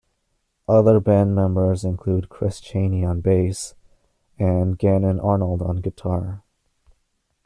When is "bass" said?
3.21-3.75